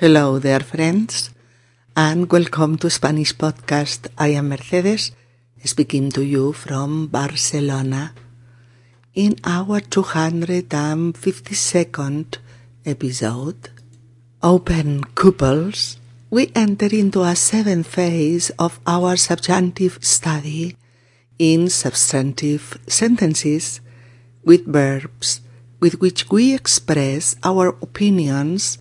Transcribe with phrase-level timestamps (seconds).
[0.00, 1.28] Hello there, friends,
[1.94, 4.08] and welcome to Spanish Podcast.
[4.16, 5.12] I am Mercedes,
[5.62, 8.14] speaking to you from Barcelona.
[9.12, 12.38] In our 252nd
[12.86, 13.68] episode,
[14.42, 15.98] Open Couples,
[16.30, 20.78] we enter into a seventh phase of our subjunctive study
[21.38, 23.82] in substantive sentences
[24.46, 25.42] with verbs
[25.78, 28.78] with which we express our opinions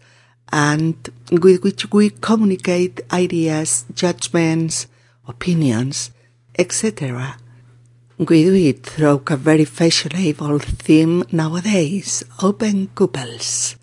[0.51, 0.95] and
[1.31, 4.87] with which we communicate ideas, judgments,
[5.27, 6.11] opinions,
[6.57, 7.37] etc.
[8.17, 13.77] We do it through a very fashionable theme nowadays, open couples.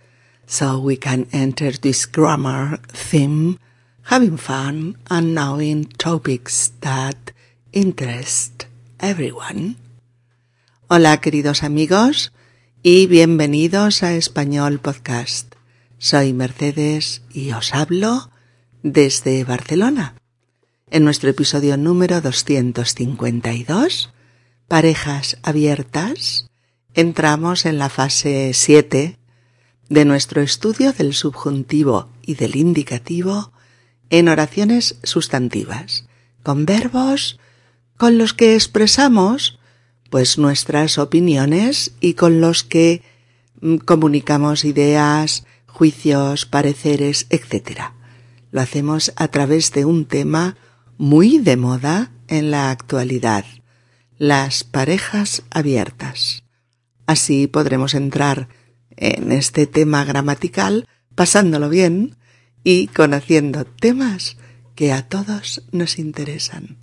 [0.46, 3.58] So we can enter this grammar theme
[4.04, 7.32] having fun and knowing topics that
[7.72, 8.66] interest
[9.00, 9.76] everyone.
[10.88, 12.32] Hola queridos amigos
[12.84, 15.55] y bienvenidos a Español Podcast.
[15.98, 18.30] Soy Mercedes y os hablo
[18.82, 20.14] desde Barcelona.
[20.90, 24.12] En nuestro episodio número 252,
[24.68, 26.50] Parejas abiertas,
[26.92, 29.16] entramos en la fase 7
[29.88, 33.52] de nuestro estudio del subjuntivo y del indicativo
[34.10, 36.06] en oraciones sustantivas,
[36.42, 37.38] con verbos
[37.96, 39.58] con los que expresamos
[40.10, 43.02] pues nuestras opiniones y con los que
[43.62, 45.44] mm, comunicamos ideas,
[45.76, 47.92] juicios, pareceres, etc.
[48.50, 50.56] Lo hacemos a través de un tema
[50.96, 53.44] muy de moda en la actualidad,
[54.16, 56.44] las parejas abiertas.
[57.04, 58.48] Así podremos entrar
[58.96, 62.16] en este tema gramatical pasándolo bien
[62.64, 64.38] y conociendo temas
[64.74, 66.78] que a todos nos interesan.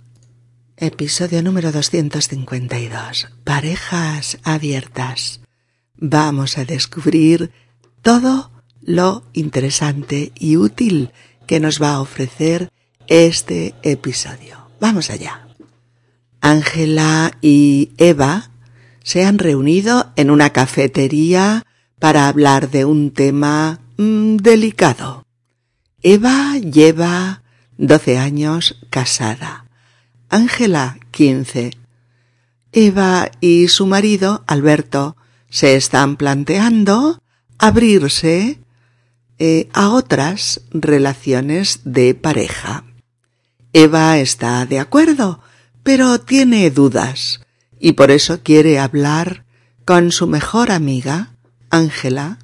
[0.76, 3.28] Episodio número 252.
[3.42, 5.40] Parejas abiertas.
[5.96, 7.50] Vamos a descubrir
[8.00, 8.53] todo
[8.84, 11.10] lo interesante y útil
[11.46, 12.70] que nos va a ofrecer
[13.06, 14.58] este episodio.
[14.80, 15.46] Vamos allá.
[16.40, 18.50] Ángela y Eva
[19.02, 21.64] se han reunido en una cafetería
[21.98, 25.24] para hablar de un tema mmm, delicado.
[26.02, 27.42] Eva lleva
[27.78, 29.64] 12 años casada.
[30.28, 31.70] Ángela 15.
[32.72, 35.16] Eva y su marido, Alberto,
[35.48, 37.22] se están planteando
[37.58, 38.58] abrirse
[39.38, 42.84] eh, a otras relaciones de pareja.
[43.72, 45.40] Eva está de acuerdo,
[45.82, 47.40] pero tiene dudas
[47.80, 49.44] y por eso quiere hablar
[49.84, 51.34] con su mejor amiga,
[51.70, 52.38] Ángela.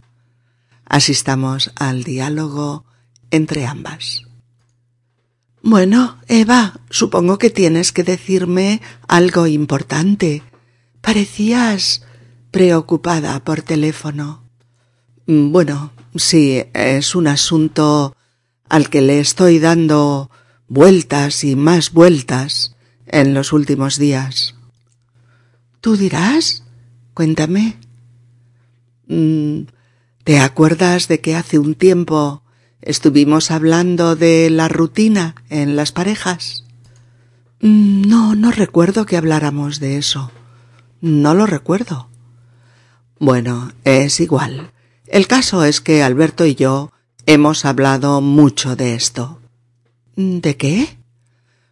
[0.84, 2.84] Asistamos al diálogo
[3.30, 4.24] entre ambas.
[5.62, 10.42] Bueno, Eva, supongo que tienes que decirme algo importante.
[11.00, 12.02] Parecías
[12.50, 14.42] preocupada por teléfono.
[15.26, 18.16] Bueno, Sí, es un asunto
[18.68, 20.30] al que le estoy dando
[20.68, 22.74] vueltas y más vueltas
[23.06, 24.54] en los últimos días.
[25.80, 26.64] ¿Tú dirás?
[27.14, 27.76] Cuéntame.
[29.06, 29.62] Mm,
[30.24, 32.42] ¿Te acuerdas de que hace un tiempo
[32.82, 36.64] estuvimos hablando de la rutina en las parejas?
[37.60, 40.30] Mm, no, no recuerdo que habláramos de eso.
[41.00, 42.08] No lo recuerdo.
[43.18, 44.72] Bueno, es igual.
[45.10, 46.92] El caso es que Alberto y yo
[47.26, 49.40] hemos hablado mucho de esto.
[50.14, 50.98] ¿De qué?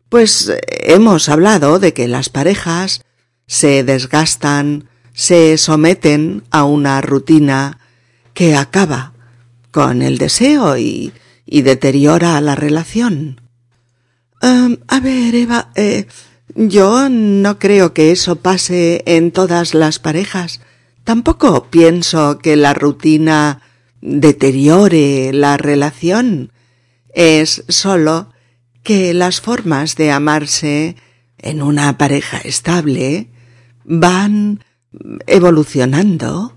[0.08, 3.04] Pues hemos hablado de que las parejas
[3.46, 7.78] se desgastan, se someten a una rutina
[8.34, 9.12] que acaba
[9.70, 11.12] con el deseo y,
[11.46, 13.40] deteriora la relación.
[14.42, 16.06] Um, a ver, Eva, eh,
[16.56, 20.60] yo no creo que eso pase en todas las parejas.
[21.08, 23.62] Tampoco pienso que la rutina
[24.02, 26.52] deteriore la relación.
[27.14, 28.28] Es sólo
[28.82, 30.96] que las formas de amarse
[31.38, 33.30] en una pareja estable
[33.86, 34.62] van
[35.26, 36.52] evolucionando.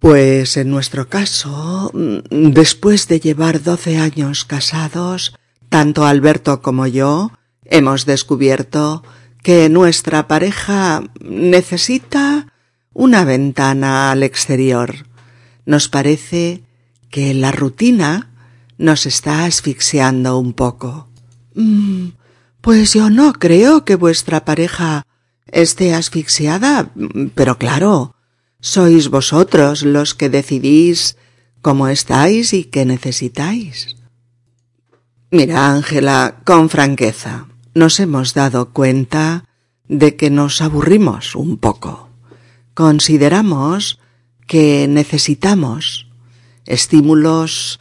[0.00, 1.90] Pues en nuestro caso,
[2.30, 5.34] después de llevar doce años casados,
[5.70, 7.32] tanto Alberto como yo
[7.64, 9.02] hemos descubierto
[9.42, 12.50] que nuestra pareja necesita
[12.94, 15.06] una ventana al exterior.
[15.66, 16.62] Nos parece
[17.10, 18.30] que la rutina
[18.78, 21.08] nos está asfixiando un poco.
[21.54, 22.08] Mm,
[22.60, 25.06] pues yo no creo que vuestra pareja
[25.46, 26.90] esté asfixiada,
[27.34, 28.14] pero claro,
[28.60, 31.16] sois vosotros los que decidís
[31.60, 33.96] cómo estáis y qué necesitáis.
[35.30, 39.44] Mira, Ángela, con franqueza, nos hemos dado cuenta
[39.88, 42.13] de que nos aburrimos un poco
[42.74, 43.98] consideramos
[44.46, 46.08] que necesitamos
[46.66, 47.80] estímulos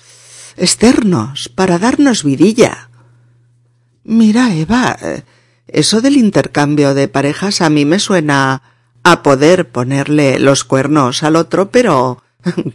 [0.56, 2.90] externos para darnos vidilla.
[4.04, 4.98] Mira, Eva,
[5.68, 8.62] eso del intercambio de parejas a mí me suena
[9.04, 12.24] a poder ponerle los cuernos al otro, pero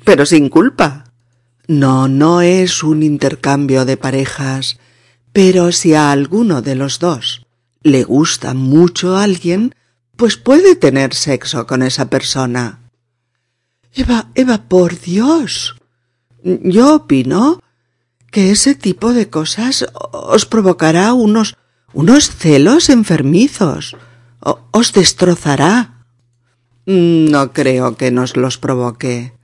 [0.05, 1.05] pero sin culpa.
[1.67, 4.79] No, no es un intercambio de parejas,
[5.33, 7.47] pero si a alguno de los dos
[7.83, 9.75] le gusta mucho a alguien,
[10.19, 12.81] pues puede tener sexo con esa persona.
[13.95, 15.77] Eva, Eva, por Dios.
[16.43, 17.63] Yo opino
[18.33, 21.57] que ese tipo de cosas os provocará unos
[21.93, 23.97] unos celos enfermizos.
[24.73, 26.05] os destrozará.
[26.85, 29.35] No creo que nos los provoque.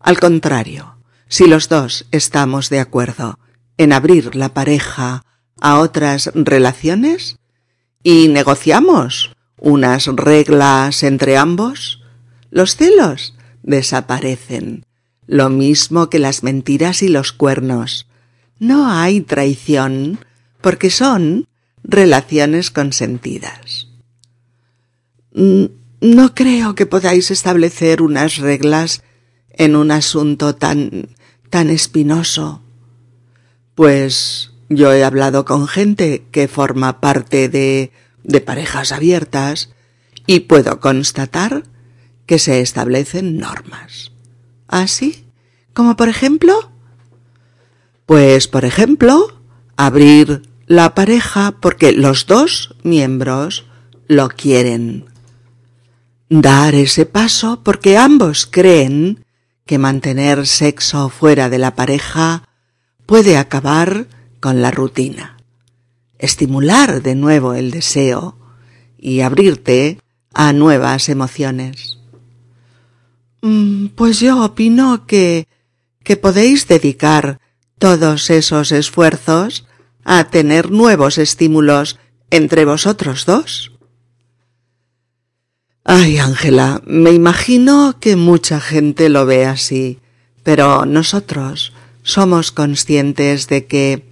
[0.00, 0.96] Al contrario,
[1.28, 3.38] si los dos estamos de acuerdo
[3.76, 5.24] en abrir la pareja
[5.60, 7.36] a otras relaciones
[8.02, 12.02] y negociamos unas reglas entre ambos,
[12.50, 14.84] los celos desaparecen,
[15.28, 18.08] lo mismo que las mentiras y los cuernos.
[18.58, 20.18] No hay traición,
[20.60, 21.46] porque son
[21.84, 23.86] relaciones consentidas.
[25.32, 25.66] Mm,
[26.00, 29.04] no creo que podáis establecer unas reglas
[29.52, 31.08] en un asunto tan
[31.50, 32.62] tan espinoso.
[33.76, 37.92] Pues yo he hablado con gente que forma parte de
[38.24, 39.70] de parejas abiertas
[40.26, 41.64] y puedo constatar
[42.26, 44.12] que se establecen normas.
[44.68, 45.24] ¿Así?
[45.26, 45.32] ¿Ah,
[45.74, 46.70] como por ejemplo?
[48.06, 49.40] Pues por ejemplo,
[49.76, 53.66] abrir la pareja porque los dos miembros
[54.06, 55.06] lo quieren.
[56.28, 59.24] Dar ese paso porque ambos creen
[59.66, 62.48] que mantener sexo fuera de la pareja
[63.06, 64.06] puede acabar
[64.40, 65.36] con la rutina,
[66.22, 68.38] estimular de nuevo el deseo
[68.98, 69.98] y abrirte
[70.32, 71.98] a nuevas emociones.
[73.42, 75.46] Mm, pues yo opino que
[76.02, 77.40] que podéis dedicar
[77.78, 79.66] todos esos esfuerzos
[80.04, 81.98] a tener nuevos estímulos
[82.30, 83.72] entre vosotros dos.
[85.84, 89.98] Ay, Ángela, me imagino que mucha gente lo ve así,
[90.42, 91.72] pero nosotros
[92.02, 94.11] somos conscientes de que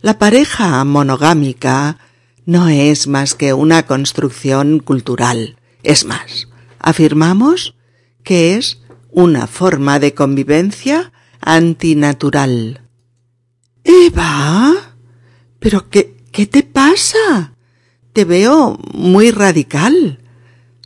[0.00, 1.98] la pareja monogámica
[2.46, 5.56] no es más que una construcción cultural.
[5.82, 6.48] Es más,
[6.78, 7.74] afirmamos
[8.22, 8.80] que es
[9.10, 12.82] una forma de convivencia antinatural.
[13.84, 14.88] Eva,
[15.58, 17.52] ¿Pero qué, qué te pasa?
[18.12, 20.20] Te veo muy radical.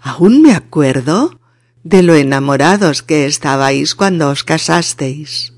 [0.01, 1.39] Aún me acuerdo
[1.85, 5.53] de lo enamorados que estabais cuando os casasteis.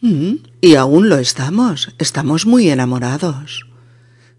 [0.00, 3.66] Mm, y aún lo estamos, estamos muy enamorados.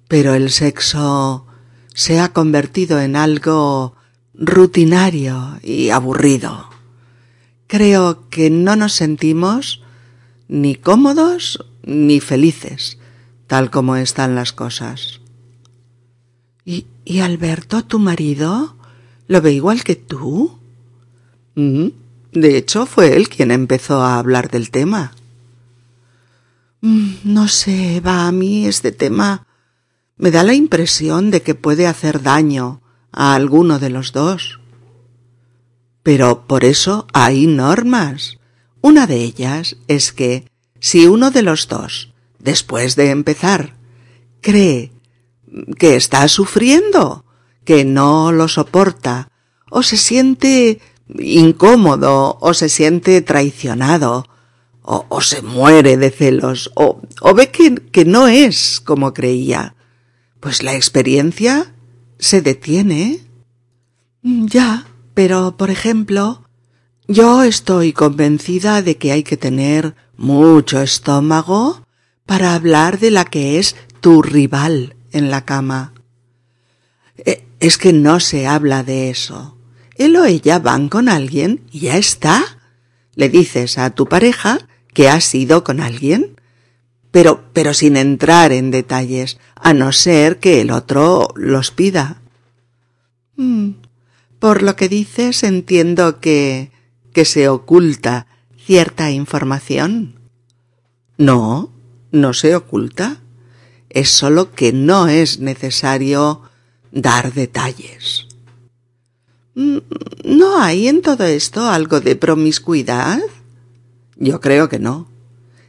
[0.08, 1.46] Pero el sexo
[1.94, 3.96] se ha convertido en algo
[4.34, 6.70] rutinario y aburrido.
[7.68, 9.84] Creo que no nos sentimos
[10.48, 12.98] ni cómodos ni felices
[13.50, 15.22] tal como están las cosas.
[16.66, 18.76] ¿Y, y Alberto, tu marido,
[19.28, 20.60] lo ve igual que tú?
[21.56, 21.88] Mm,
[22.32, 25.14] de hecho, fue él quien empezó a hablar del tema.
[26.82, 29.48] Mm, no sé, va a mí este tema
[30.18, 32.82] me da la impresión de que puede hacer daño
[33.12, 34.60] a alguno de los dos.
[36.04, 38.38] Pero por eso hay normas.
[38.82, 40.50] Una de ellas es que
[40.80, 43.76] si uno de los dos después de empezar,
[44.42, 44.92] cree
[45.78, 47.26] que está sufriendo,
[47.66, 49.30] que no lo soporta,
[49.70, 50.80] o se siente
[51.18, 54.26] incómodo, o se siente traicionado,
[54.92, 59.76] o, se muere de celos, o, o ve que, que no es como creía,
[60.40, 61.72] pues la experiencia
[62.18, 63.20] se detiene.
[64.24, 66.44] Ya, pero, por ejemplo,
[67.08, 71.86] yo estoy convencida de que hay que tener mucho estómago
[72.26, 75.94] para hablar de la que es tu rival en la cama.
[77.18, 79.56] Eh, es que no se habla de eso.
[79.98, 82.44] Él o ella van con alguien y ya está.
[83.14, 86.36] Le dices a tu pareja que has ido con alguien,
[87.12, 92.22] pero, pero sin entrar en detalles, a no ser que el otro los pida.
[93.36, 93.72] Mm,
[94.40, 96.72] por lo que dices entiendo que,
[97.14, 98.28] que se oculta
[98.58, 100.20] cierta información.
[101.18, 101.72] No,
[102.12, 103.18] no se oculta,
[103.90, 106.44] es sólo que no es necesario
[106.92, 108.28] dar detalles.
[109.56, 109.80] Mm,
[110.24, 113.20] ¿No hay en todo esto algo de promiscuidad?
[114.20, 115.08] Yo creo que no.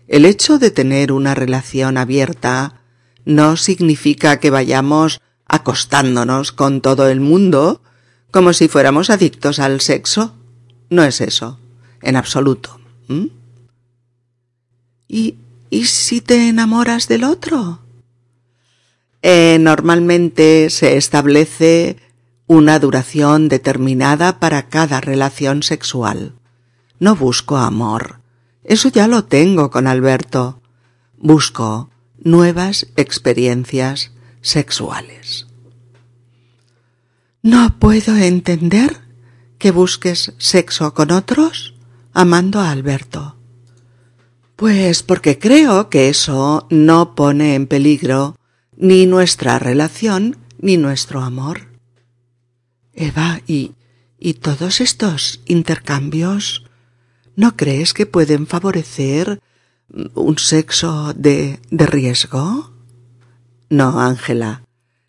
[0.08, 2.82] El hecho de tener una relación abierta
[3.24, 7.80] no significa que vayamos acostándonos con todo el mundo
[8.32, 10.34] como si fuéramos adictos al sexo.
[10.90, 11.60] No es eso,
[12.02, 12.80] en absoluto.
[15.06, 15.36] ¿Y,
[15.70, 17.78] ¿Y si te enamoras del otro?
[19.22, 21.96] Eh, normalmente se establece
[22.48, 26.34] una duración determinada para cada relación sexual.
[26.98, 28.19] No busco amor.
[28.70, 30.62] Eso ya lo tengo con Alberto.
[31.18, 31.90] Busco
[32.22, 34.12] nuevas experiencias
[34.42, 35.48] sexuales.
[37.42, 38.96] No puedo entender
[39.58, 41.74] que busques sexo con otros
[42.12, 43.34] amando a Alberto.
[44.54, 48.36] Pues porque creo que eso no pone en peligro
[48.76, 51.72] ni nuestra relación ni nuestro amor.
[52.92, 53.72] Eva, ¿y,
[54.16, 56.69] y todos estos intercambios
[57.40, 59.40] no crees que pueden favorecer
[60.14, 62.70] un sexo de, de riesgo?
[63.70, 64.62] No, Ángela.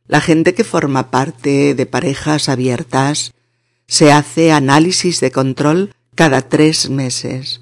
[0.07, 3.33] La gente que forma parte de parejas abiertas
[3.85, 7.61] se hace análisis de control cada tres meses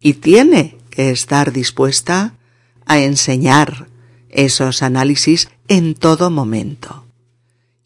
[0.00, 2.34] y tiene que estar dispuesta
[2.84, 3.88] a enseñar
[4.28, 7.06] esos análisis en todo momento.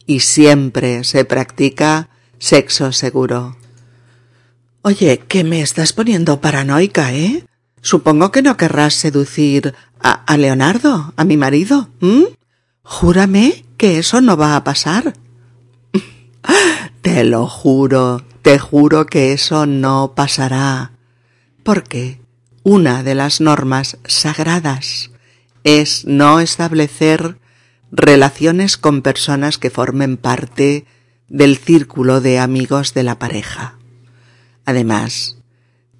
[0.05, 3.55] Y siempre se practica sexo seguro.
[4.87, 7.43] Oye, que me estás poniendo paranoica, ¿eh?
[7.81, 11.89] Supongo que no querrás seducir a, a Leonardo, a mi marido.
[12.83, 15.15] Júrame que eso no va a pasar.
[17.01, 20.91] te lo juro, te juro que eso no pasará.
[21.63, 22.21] Porque
[22.61, 25.09] una de las normas sagradas
[25.63, 27.39] es no establecer
[27.91, 30.85] relaciones con personas que formen parte
[31.27, 33.79] del círculo de amigos de la pareja.
[34.65, 35.37] Además,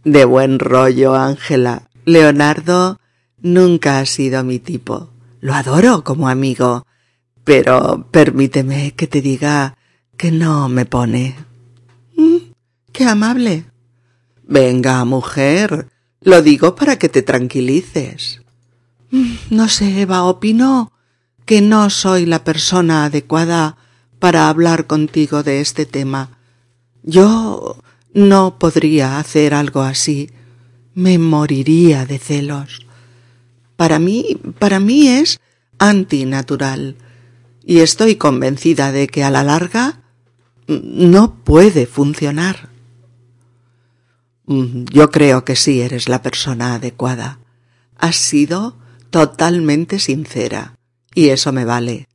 [0.03, 2.99] de buen rollo, Ángela, Leonardo
[3.41, 5.09] nunca ha sido mi tipo.
[5.39, 6.85] Lo adoro como amigo,
[7.43, 9.77] pero permíteme que te diga
[10.17, 11.35] que no me pone.
[12.15, 12.37] Mm,
[12.91, 13.65] qué amable.
[14.43, 15.87] Venga, mujer,
[16.21, 18.41] lo digo para que te tranquilices.
[19.11, 20.91] Mm, no sé, Eva, opino
[21.45, 23.77] que no soy la persona adecuada
[24.19, 26.39] para hablar contigo de este tema.
[27.03, 27.77] Yo
[28.15, 30.31] no podría hacer algo así.
[30.95, 32.87] Me moriría de celos.
[33.75, 35.41] Para mí, para mí es
[35.77, 36.95] antinatural.
[37.63, 40.01] Y estoy convencida de que a la larga
[40.67, 42.69] no puede funcionar.
[44.45, 47.39] Mm, yo creo que sí eres la persona adecuada.
[47.97, 48.77] Has sido
[49.09, 50.77] totalmente sincera,
[51.13, 52.07] y eso me vale.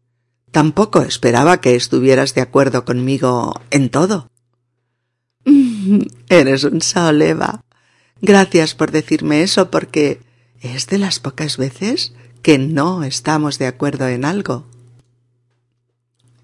[0.50, 4.29] Tampoco esperaba que estuvieras de acuerdo conmigo en todo.
[6.28, 7.64] Eres un sol, Eva.
[8.22, 10.20] Gracias por decirme eso porque
[10.60, 14.66] es de las pocas veces que no estamos de acuerdo en algo.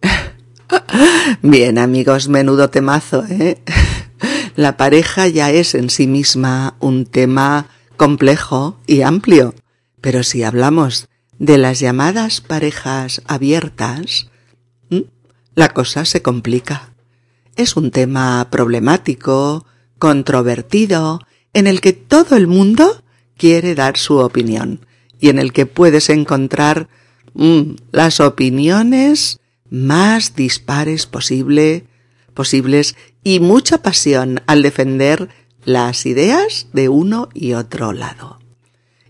[1.43, 3.61] Bien, amigos, menudo temazo, ¿eh?
[4.57, 7.67] La pareja ya es en sí misma un tema
[7.99, 9.55] complejo y amplio.
[10.01, 14.29] Pero si hablamos de las llamadas parejas abiertas,
[15.55, 16.96] la cosa se complica.
[17.57, 19.67] Es un tema problemático,
[19.99, 21.21] controvertido,
[21.55, 23.03] en el que todo el mundo
[23.39, 24.87] quiere dar su opinión
[25.21, 26.89] y en el que puedes encontrar
[27.93, 31.85] las opiniones más dispares posible,
[32.35, 32.95] posibles
[33.25, 35.31] y mucha pasión al defender
[35.65, 38.39] las ideas de uno y otro lado.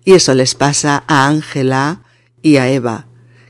[0.04, 2.02] Y eso les pasa a Ángela
[2.42, 3.06] y a Eva,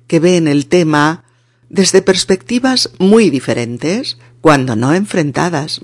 [0.06, 1.24] que ven el tema
[1.68, 5.80] desde perspectivas muy diferentes, cuando no enfrentadas.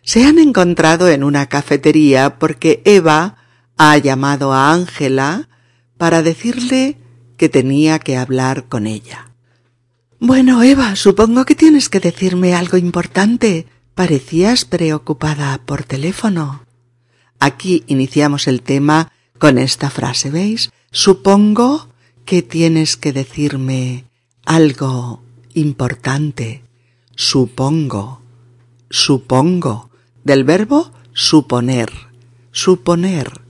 [0.00, 3.36] Se han encontrado en una cafetería porque Eva
[3.76, 5.50] ha llamado a Ángela
[5.98, 6.96] para decirle
[7.36, 9.32] que tenía que hablar con ella.
[10.18, 13.66] Bueno, Eva, supongo que tienes que decirme algo importante.
[13.94, 16.62] Parecías preocupada por teléfono.
[17.38, 20.70] Aquí iniciamos el tema con esta frase, ¿veis?
[20.90, 21.90] Supongo
[22.24, 24.06] que tienes que decirme
[24.46, 26.65] algo importante.
[27.16, 28.20] Supongo.
[28.90, 29.90] Supongo.
[30.22, 31.90] Del verbo suponer.
[32.52, 33.40] Suponer.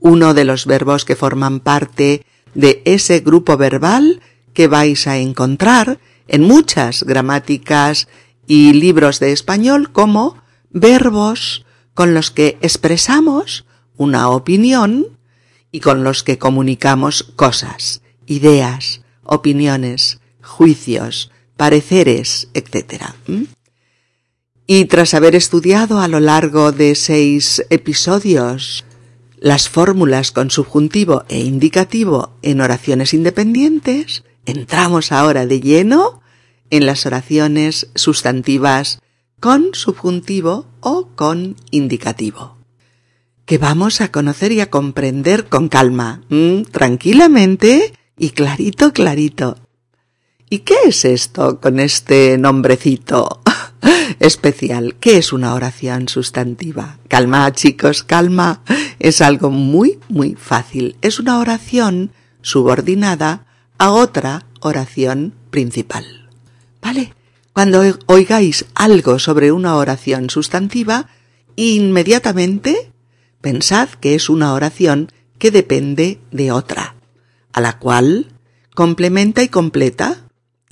[0.00, 4.20] Uno de los verbos que forman parte de ese grupo verbal
[4.52, 8.08] que vais a encontrar en muchas gramáticas
[8.48, 10.36] y libros de español como
[10.70, 13.64] verbos con los que expresamos
[13.96, 15.06] una opinión
[15.70, 23.04] y con los que comunicamos cosas, ideas, opiniones, juicios, pareceres, etc.
[24.66, 28.84] Y tras haber estudiado a lo largo de seis episodios
[29.38, 36.22] las fórmulas con subjuntivo e indicativo en oraciones independientes, entramos ahora de lleno
[36.70, 39.00] en las oraciones sustantivas
[39.40, 42.56] con subjuntivo o con indicativo.
[43.44, 46.22] que vamos a conocer y a comprender con calma,
[46.70, 49.58] tranquilamente y clarito, clarito.
[50.54, 53.40] ¿Y qué es esto con este nombrecito
[54.20, 54.94] especial?
[55.00, 57.00] ¿Qué es una oración sustantiva?
[57.08, 58.62] Calma, chicos, calma.
[59.00, 60.94] Es algo muy, muy fácil.
[61.02, 63.46] Es una oración subordinada
[63.78, 66.30] a otra oración principal.
[66.80, 67.14] ¿Vale?
[67.52, 71.08] Cuando oigáis algo sobre una oración sustantiva,
[71.56, 72.92] inmediatamente
[73.40, 76.94] pensad que es una oración que depende de otra,
[77.52, 78.28] a la cual
[78.72, 80.23] complementa y completa.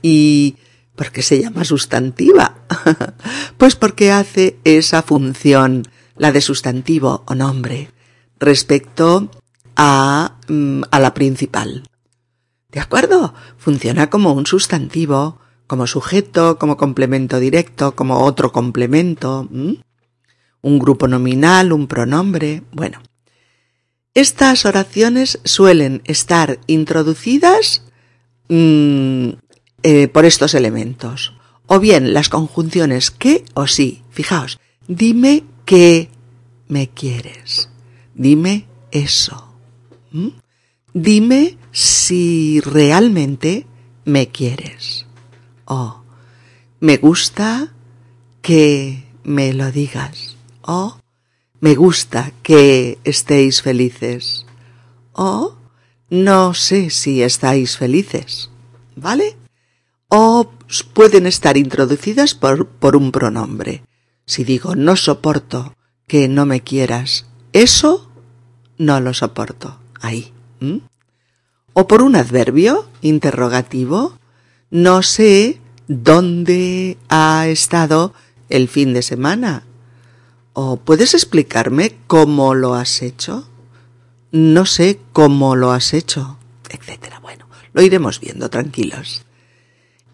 [0.02, 0.56] ¿Y
[0.96, 2.56] por qué se llama sustantiva?
[3.56, 5.84] pues porque hace esa función,
[6.16, 7.90] la de sustantivo o nombre,
[8.38, 9.30] respecto
[9.76, 11.84] a, mm, a la principal.
[12.70, 13.34] ¿De acuerdo?
[13.58, 21.72] Funciona como un sustantivo, como sujeto, como complemento directo, como otro complemento, un grupo nominal,
[21.72, 22.62] un pronombre.
[22.72, 23.00] Bueno,
[24.14, 27.82] estas oraciones suelen estar introducidas
[28.48, 29.30] mm,
[29.82, 31.34] eh, por estos elementos.
[31.66, 34.02] O bien las conjunciones que o sí.
[34.10, 36.08] Fijaos, dime que
[36.68, 37.68] me quieres.
[38.14, 39.48] Dime eso.
[40.92, 43.66] Dime si realmente
[44.04, 45.06] me quieres.
[45.64, 46.02] Oh,
[46.80, 47.72] me gusta
[48.42, 50.36] que me lo digas.
[50.62, 50.98] Oh,
[51.60, 54.46] me gusta que estéis felices.
[55.12, 55.54] Oh,
[56.10, 58.50] no sé si estáis felices.
[58.96, 59.36] ¿Vale?
[60.14, 60.52] O
[60.92, 63.82] pueden estar introducidas por, por un pronombre.
[64.26, 65.74] Si digo no soporto
[66.06, 68.10] que no me quieras, eso
[68.76, 69.78] no lo soporto.
[70.02, 70.30] Ahí.
[71.72, 74.18] O por un adverbio interrogativo,
[74.70, 78.12] no sé dónde ha estado
[78.50, 79.62] el fin de semana.
[80.52, 83.48] ¿O puedes explicarme cómo lo has hecho?
[84.30, 86.36] No sé cómo lo has hecho,
[86.68, 87.18] etcétera.
[87.20, 89.24] Bueno, lo iremos viendo, tranquilos.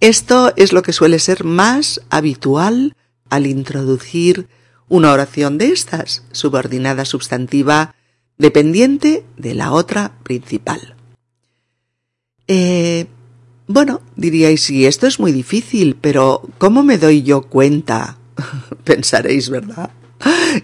[0.01, 2.95] Esto es lo que suele ser más habitual
[3.31, 4.47] al introducir
[4.89, 7.95] una oración de estas, subordinada substantiva,
[8.39, 10.95] dependiente de la otra principal.
[12.47, 13.07] Eh,
[13.67, 18.17] bueno, diríais, sí, esto es muy difícil, pero ¿cómo me doy yo cuenta?
[18.85, 19.91] Pensaréis, ¿verdad?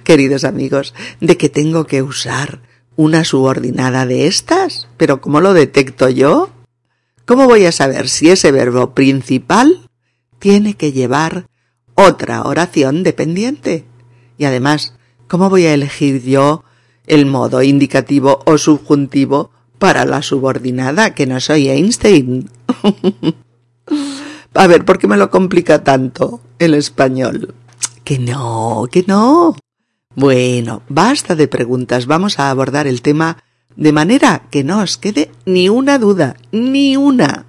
[0.04, 2.60] Queridos amigos, de que tengo que usar
[2.96, 6.53] una subordinada de estas, pero ¿cómo lo detecto yo?
[7.26, 9.88] ¿Cómo voy a saber si ese verbo principal
[10.38, 11.46] tiene que llevar
[11.94, 13.84] otra oración dependiente?
[14.36, 14.94] Y además,
[15.28, 16.64] ¿cómo voy a elegir yo
[17.06, 22.48] el modo indicativo o subjuntivo para la subordinada, que no soy Einstein.
[24.54, 27.54] A ver, ¿por qué me lo complica tanto el español?
[28.04, 29.56] Que no, que no.
[30.14, 33.42] Bueno, basta de preguntas, vamos a abordar el tema
[33.76, 37.46] de manera que no os quede ni una duda, ni una.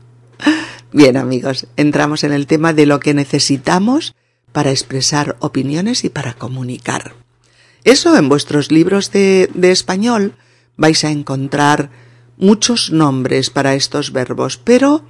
[0.91, 4.15] Bien amigos, entramos en el tema de lo que necesitamos
[4.51, 7.13] para expresar opiniones y para comunicar.
[7.83, 10.33] Eso en vuestros libros de, de español
[10.77, 11.91] vais a encontrar
[12.37, 15.03] muchos nombres para estos verbos, pero,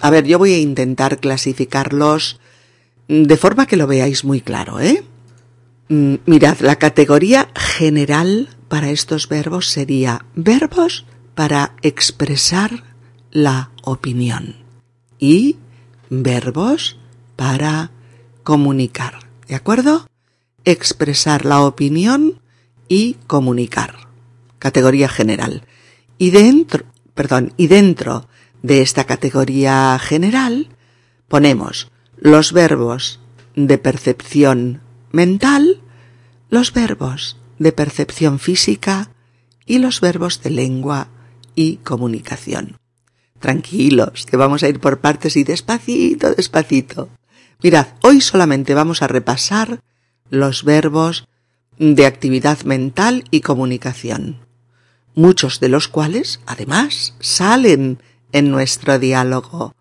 [0.00, 2.40] a ver, yo voy a intentar clasificarlos
[3.08, 5.02] de forma que lo veáis muy claro, ¿eh?
[5.88, 11.04] Mm, mirad, la categoría general para estos verbos sería verbos
[11.34, 12.84] para expresar
[13.30, 14.56] la opinión
[15.18, 15.58] y
[16.08, 16.98] verbos
[17.36, 17.90] para
[18.44, 20.08] comunicar, ¿de acuerdo?
[20.64, 22.40] Expresar la opinión
[22.88, 24.08] y comunicar.
[24.58, 25.66] Categoría general.
[26.16, 28.26] Y dentro, perdón, y dentro
[28.62, 30.70] de esta categoría general
[31.28, 33.20] ponemos los verbos
[33.54, 34.80] de percepción
[35.10, 35.82] mental,
[36.48, 39.10] los verbos de percepción física
[39.66, 41.08] y los verbos de lengua
[41.54, 42.78] y comunicación.
[43.38, 47.08] Tranquilos, que vamos a ir por partes y despacito, despacito.
[47.62, 49.80] Mirad, hoy solamente vamos a repasar
[50.30, 51.26] los verbos
[51.78, 54.42] de actividad mental y comunicación
[55.14, 57.98] muchos de los cuales, además, salen
[58.32, 59.74] en nuestro diálogo.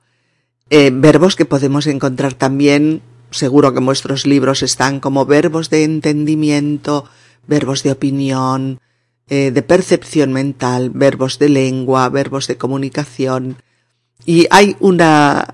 [0.70, 5.84] Eh, verbos que podemos encontrar también, seguro que en vuestros libros están como verbos de
[5.84, 7.06] entendimiento,
[7.48, 8.80] verbos de opinión,
[9.30, 13.58] eh, de percepción mental, verbos de lengua, verbos de comunicación.
[14.26, 15.54] Y hay una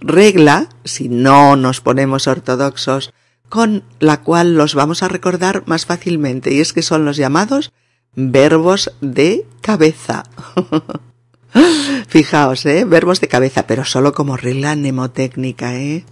[0.00, 3.12] regla, si no nos ponemos ortodoxos,
[3.48, 7.72] con la cual los vamos a recordar más fácilmente, y es que son los llamados
[8.16, 10.24] verbos de cabeza.
[12.08, 12.84] Fijaos, ¿eh?
[12.84, 16.04] Verbos de cabeza, pero solo como regla mnemotécnica, ¿eh?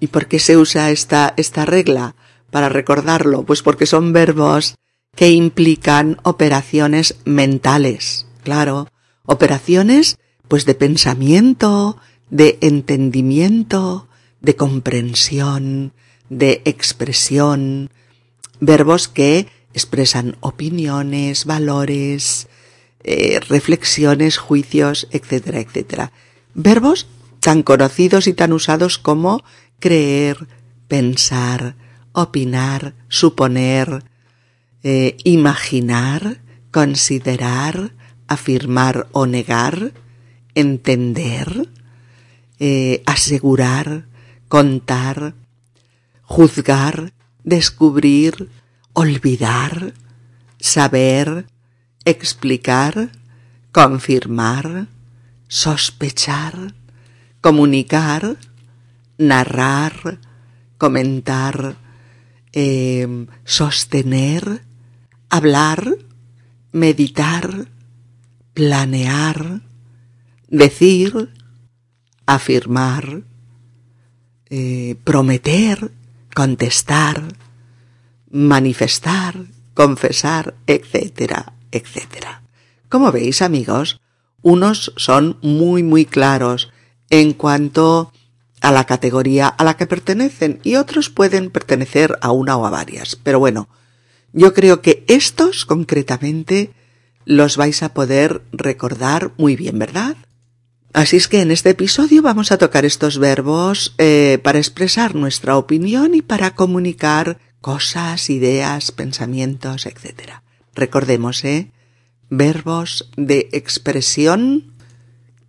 [0.00, 2.14] ¿Y por qué se usa esta, esta regla?
[2.54, 4.76] Para recordarlo, pues porque son verbos
[5.16, 8.86] que implican operaciones mentales, claro,
[9.26, 11.96] operaciones pues de pensamiento,
[12.30, 14.06] de entendimiento,
[14.40, 15.94] de comprensión,
[16.28, 17.90] de expresión,
[18.60, 22.46] verbos que expresan opiniones, valores,
[23.02, 26.12] eh, reflexiones, juicios, etcétera, etcétera.
[26.54, 27.08] Verbos
[27.40, 29.42] tan conocidos y tan usados como
[29.80, 30.46] creer,
[30.86, 31.74] pensar,
[32.14, 34.04] opinar, suponer,
[34.82, 36.38] eh, imaginar,
[36.70, 37.92] considerar,
[38.28, 39.92] afirmar o negar,
[40.54, 41.68] entender,
[42.58, 44.06] eh, asegurar,
[44.48, 45.34] contar,
[46.22, 48.48] juzgar, descubrir,
[48.94, 49.92] olvidar,
[50.60, 51.46] saber,
[52.04, 53.10] explicar,
[53.72, 54.86] confirmar,
[55.48, 56.74] sospechar,
[57.40, 58.36] comunicar,
[59.18, 60.18] narrar,
[60.78, 61.83] comentar,
[62.54, 64.62] eh, sostener,
[65.28, 65.96] hablar,
[66.70, 67.66] meditar,
[68.54, 69.62] planear,
[70.48, 71.30] decir,
[72.26, 73.24] afirmar,
[74.50, 75.90] eh, prometer,
[76.32, 77.36] contestar,
[78.30, 82.42] manifestar, confesar, etcétera, etcétera.
[82.88, 84.00] Como veis, amigos,
[84.42, 86.70] unos son muy, muy claros
[87.10, 88.12] en cuanto
[88.64, 92.70] a la categoría a la que pertenecen y otros pueden pertenecer a una o a
[92.70, 93.14] varias.
[93.14, 93.68] Pero bueno,
[94.32, 96.72] yo creo que estos concretamente
[97.26, 100.16] los vais a poder recordar muy bien, ¿verdad?
[100.94, 105.58] Así es que en este episodio vamos a tocar estos verbos eh, para expresar nuestra
[105.58, 110.40] opinión y para comunicar cosas, ideas, pensamientos, etc.
[110.74, 111.70] Recordemos, ¿eh?
[112.30, 114.72] Verbos de expresión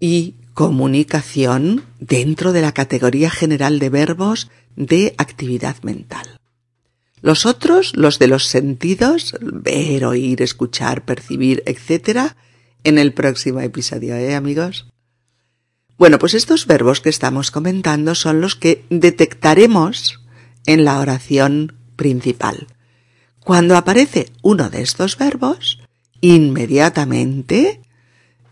[0.01, 6.39] y comunicación dentro de la categoría general de verbos de actividad mental.
[7.21, 12.33] Los otros, los de los sentidos, ver, oír, escuchar, percibir, etc.,
[12.83, 14.87] en el próximo episodio, ¿eh, amigos?
[15.97, 20.21] Bueno, pues estos verbos que estamos comentando son los que detectaremos
[20.65, 22.67] en la oración principal.
[23.39, 25.79] Cuando aparece uno de estos verbos,
[26.21, 27.81] inmediatamente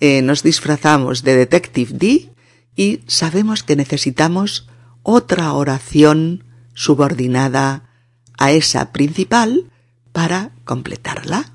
[0.05, 2.29] eh, nos disfrazamos de Detective D
[2.75, 4.67] y sabemos que necesitamos
[5.01, 7.89] otra oración subordinada
[8.37, 9.71] a esa principal
[10.11, 11.53] para completarla.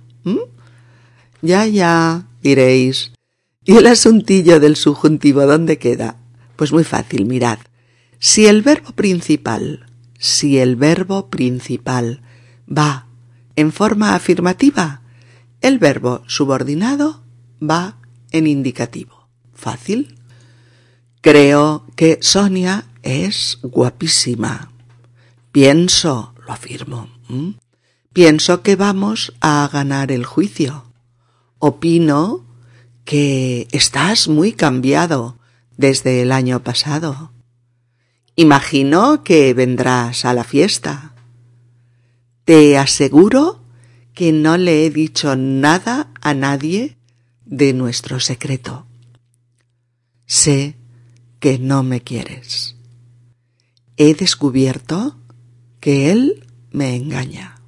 [1.42, 3.12] Ya, ya, diréis.
[3.66, 6.16] ¿Y el asuntillo del subjuntivo dónde queda?
[6.56, 7.58] Pues muy fácil, mirad.
[8.18, 12.22] Si el verbo principal, si el verbo principal
[12.66, 13.08] va
[13.56, 15.02] en forma afirmativa,
[15.61, 17.22] el verbo subordinado
[17.61, 17.97] va
[18.30, 19.28] en indicativo.
[19.54, 20.18] Fácil.
[21.20, 24.70] Creo que Sonia es guapísima.
[25.52, 27.08] Pienso, lo afirmo.
[28.12, 30.84] Pienso que vamos a ganar el juicio.
[31.58, 32.46] Opino
[33.04, 35.38] que estás muy cambiado
[35.76, 37.32] desde el año pasado.
[38.36, 41.14] Imagino que vendrás a la fiesta.
[42.44, 43.60] Te aseguro
[44.14, 46.97] que no le he dicho nada a nadie
[47.48, 48.87] de nuestro secreto.
[50.26, 50.76] Sé
[51.40, 52.76] que no me quieres.
[53.96, 55.16] He descubierto
[55.80, 57.61] que él me engaña.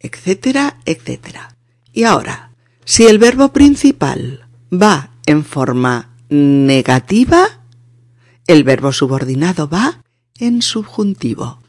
[0.00, 1.56] Etcétera, etcétera.
[1.92, 2.52] Y ahora,
[2.84, 7.60] si el verbo principal va en forma negativa,
[8.46, 10.02] el verbo subordinado va
[10.38, 11.60] en subjuntivo.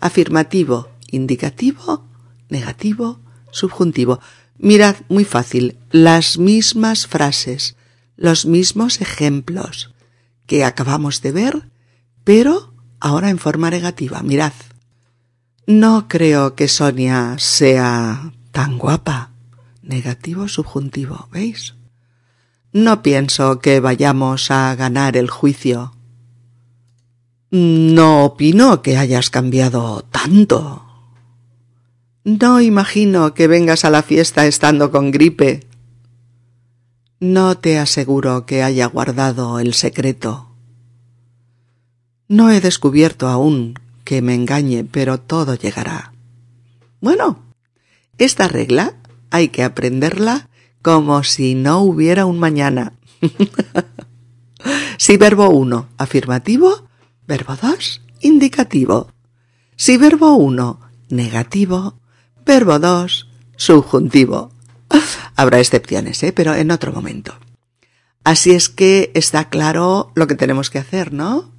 [0.00, 2.08] Afirmativo, indicativo,
[2.48, 4.20] negativo, subjuntivo.
[4.58, 7.76] Mirad, muy fácil, las mismas frases,
[8.16, 9.94] los mismos ejemplos
[10.46, 11.68] que acabamos de ver,
[12.24, 14.22] pero ahora en forma negativa.
[14.22, 14.52] Mirad.
[15.66, 19.30] No creo que Sonia sea tan guapa.
[19.82, 21.74] Negativo subjuntivo, ¿veis?
[22.72, 25.94] No pienso que vayamos a ganar el juicio.
[27.50, 30.85] No opino que hayas cambiado tanto.
[32.26, 35.64] No imagino que vengas a la fiesta estando con gripe.
[37.20, 40.50] No te aseguro que haya guardado el secreto.
[42.26, 46.14] No he descubierto aún que me engañe, pero todo llegará.
[47.00, 47.44] Bueno,
[48.18, 48.94] esta regla
[49.30, 50.48] hay que aprenderla
[50.82, 52.94] como si no hubiera un mañana.
[54.98, 56.88] si verbo 1 afirmativo,
[57.28, 59.12] verbo 2 indicativo.
[59.76, 62.00] Si verbo 1 negativo,
[62.46, 64.52] Verbo 2, subjuntivo.
[65.34, 66.32] Habrá excepciones, ¿eh?
[66.32, 67.34] pero en otro momento.
[68.22, 71.50] Así es que está claro lo que tenemos que hacer, ¿no?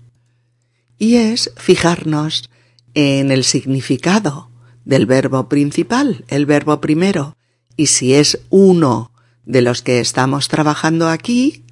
[0.98, 2.50] Y es fijarnos
[2.94, 4.50] en el significado
[4.86, 7.36] del verbo principal, el verbo primero.
[7.76, 9.12] Y si es uno
[9.46, 11.66] de los que estamos trabajando aquí,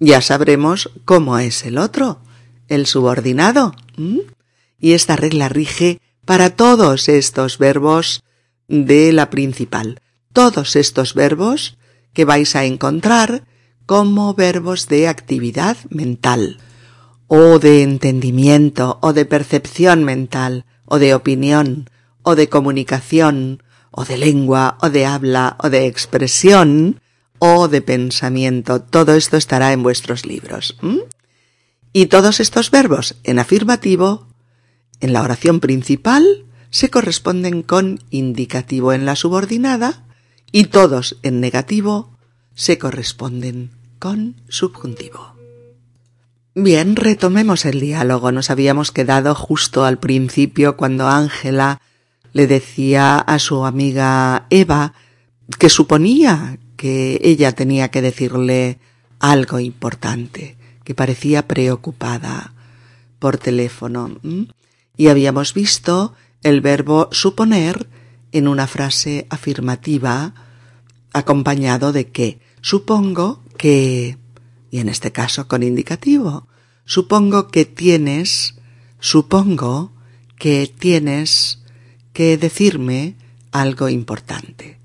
[0.00, 2.18] ya sabremos cómo es el otro,
[2.66, 3.76] el subordinado.
[4.80, 8.24] Y esta regla rige para todos estos verbos
[8.68, 10.00] de la principal.
[10.32, 11.78] Todos estos verbos
[12.12, 13.44] que vais a encontrar
[13.86, 16.58] como verbos de actividad mental,
[17.28, 21.90] o de entendimiento, o de percepción mental, o de opinión,
[22.22, 27.00] o de comunicación, o de lengua, o de habla, o de expresión,
[27.38, 28.80] o de pensamiento.
[28.80, 30.76] Todo esto estará en vuestros libros.
[31.92, 34.26] Y todos estos verbos en afirmativo,
[35.00, 36.45] en la oración principal,
[36.76, 40.04] se corresponden con indicativo en la subordinada
[40.52, 42.18] y todos en negativo
[42.54, 45.36] se corresponden con subjuntivo.
[46.54, 48.30] Bien, retomemos el diálogo.
[48.30, 51.80] Nos habíamos quedado justo al principio cuando Ángela
[52.34, 54.92] le decía a su amiga Eva
[55.58, 58.80] que suponía que ella tenía que decirle
[59.18, 62.52] algo importante, que parecía preocupada
[63.18, 64.20] por teléfono.
[64.98, 66.12] Y habíamos visto
[66.46, 67.88] el verbo suponer
[68.30, 70.32] en una frase afirmativa
[71.12, 74.16] acompañado de que supongo que
[74.70, 76.46] y en este caso con indicativo
[76.84, 78.54] supongo que tienes
[79.00, 79.92] supongo
[80.38, 81.64] que tienes
[82.12, 83.16] que decirme
[83.50, 84.78] algo importante.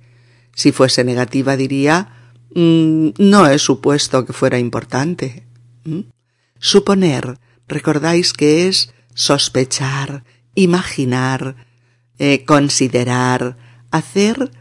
[0.56, 5.46] Si fuese negativa diría mm, no he supuesto que fuera importante.
[6.58, 10.24] Suponer, recordáis que es sospechar,
[10.56, 11.56] imaginar,
[12.20, 13.58] eh, considerar,
[13.92, 14.52] hacer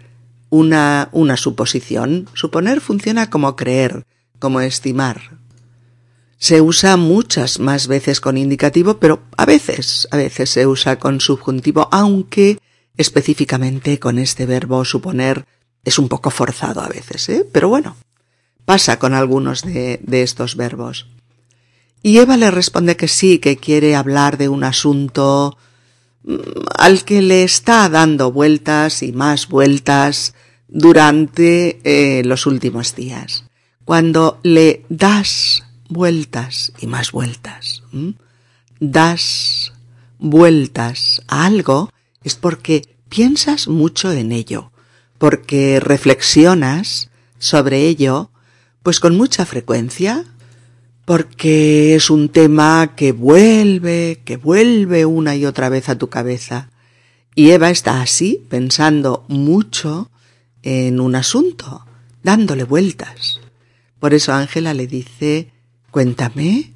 [0.51, 2.29] una, una suposición.
[2.35, 4.07] Suponer funciona como creer,
[4.39, 5.39] como estimar.
[6.39, 11.21] Se usa muchas más veces con indicativo, pero a veces, a veces se usa con
[11.21, 12.59] subjuntivo, aunque
[12.97, 15.47] específicamente con este verbo suponer
[15.85, 17.47] es un poco forzado a veces, ¿eh?
[17.51, 17.97] Pero bueno,
[18.65, 21.07] pasa con algunos de, de estos verbos.
[22.03, 25.59] Y Eva le responde que sí, que quiere hablar de un asunto
[26.77, 30.35] al que le está dando vueltas y más vueltas
[30.69, 33.45] durante eh, los últimos días.
[33.85, 37.83] Cuando le das vueltas y más vueltas,
[38.79, 39.73] das
[40.19, 41.91] vueltas a algo,
[42.23, 44.71] es porque piensas mucho en ello,
[45.19, 48.31] porque reflexionas sobre ello,
[48.83, 50.25] pues con mucha frecuencia,
[51.11, 56.71] porque es un tema que vuelve, que vuelve una y otra vez a tu cabeza.
[57.35, 60.09] Y Eva está así, pensando mucho
[60.63, 61.85] en un asunto,
[62.23, 63.41] dándole vueltas.
[63.99, 65.51] Por eso Ángela le dice
[65.91, 66.75] Cuéntame,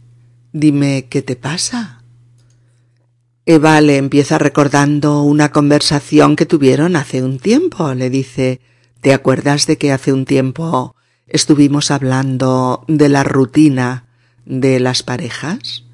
[0.53, 2.03] dime qué te pasa.
[3.47, 7.95] Eva le empieza recordando una conversación que tuvieron hace un tiempo.
[7.95, 8.61] Le dice
[9.01, 10.97] ¿Te acuerdas de que hace un tiempo
[11.29, 14.04] estuvimos hablando de la rutina
[14.45, 15.85] de las parejas?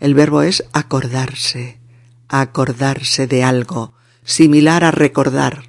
[0.00, 1.78] El verbo es acordarse,
[2.28, 5.64] acordarse de algo, similar a recordar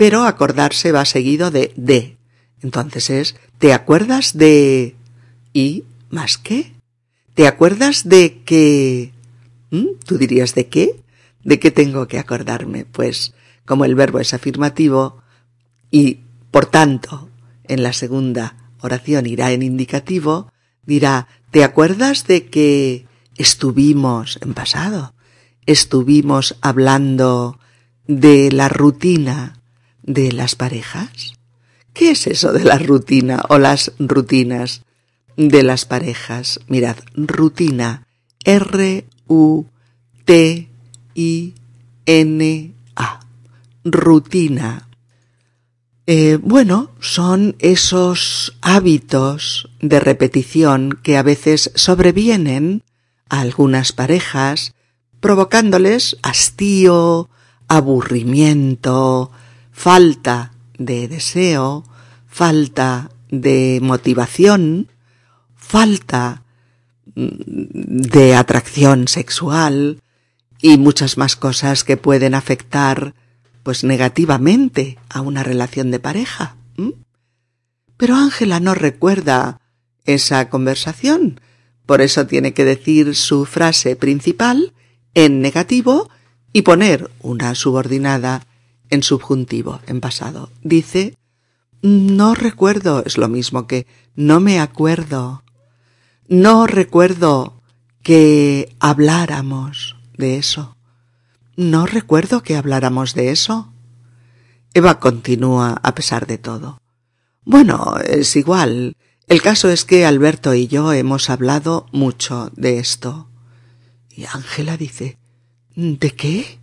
[0.00, 2.16] pero acordarse va seguido de de.
[2.62, 4.96] Entonces es, ¿te acuerdas de...
[5.52, 6.72] y más qué?
[7.34, 9.12] ¿Te acuerdas de que...
[10.06, 11.02] ¿Tú dirías de qué?
[11.44, 12.86] ¿De qué tengo que acordarme?
[12.86, 13.34] Pues
[13.66, 15.22] como el verbo es afirmativo
[15.90, 17.28] y, por tanto,
[17.64, 20.49] en la segunda oración irá en indicativo,
[20.90, 25.14] dirá, ¿te acuerdas de que estuvimos en pasado?
[25.64, 27.60] Estuvimos hablando
[28.08, 29.60] de la rutina
[30.02, 31.34] de las parejas?
[31.94, 34.82] ¿Qué es eso de la rutina o las rutinas
[35.36, 36.58] de las parejas?
[36.66, 38.08] Mirad, rutina.
[38.44, 39.70] R-U-T-I-N-A.
[43.84, 44.89] Rutina.
[46.06, 52.82] Eh, bueno, son esos hábitos de repetición que a veces sobrevienen
[53.28, 54.74] a algunas parejas,
[55.20, 57.28] provocándoles hastío,
[57.68, 59.30] aburrimiento,
[59.70, 61.84] falta de deseo,
[62.26, 64.88] falta de motivación,
[65.54, 66.42] falta
[67.14, 67.28] mm,
[68.14, 70.00] de atracción sexual
[70.60, 73.14] y muchas más cosas que pueden afectar
[73.62, 76.56] pues negativamente a una relación de pareja.
[77.96, 79.60] Pero Ángela no recuerda
[80.06, 81.40] esa conversación,
[81.84, 84.72] por eso tiene que decir su frase principal
[85.14, 86.08] en negativo
[86.52, 88.46] y poner una subordinada
[88.90, 90.50] en subjuntivo, en pasado.
[90.62, 91.16] Dice,
[91.82, 95.42] no recuerdo, es lo mismo que no me acuerdo.
[96.28, 97.60] No recuerdo
[98.02, 100.76] que habláramos de eso.
[101.60, 103.70] No recuerdo que habláramos de eso.
[104.72, 106.80] Eva continúa a pesar de todo.
[107.44, 108.96] Bueno, es igual.
[109.26, 113.28] El caso es que Alberto y yo hemos hablado mucho de esto.
[114.08, 115.18] Y Ángela dice
[115.76, 116.58] ¿De qué?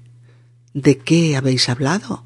[0.73, 2.25] ¿De qué habéis hablado?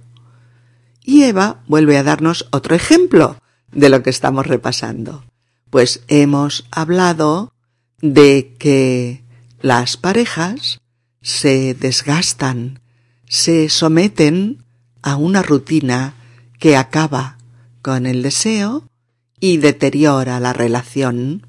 [1.04, 3.36] Y Eva vuelve a darnos otro ejemplo
[3.74, 5.26] de lo que estamos repasando.
[5.70, 7.54] Pues hemos hablado
[8.02, 9.24] de que
[9.60, 10.81] las parejas
[11.22, 12.80] se desgastan,
[13.28, 14.64] se someten
[15.02, 16.16] a una rutina
[16.60, 17.38] que acaba
[17.82, 18.84] con el deseo
[19.40, 21.48] y deteriora la relación.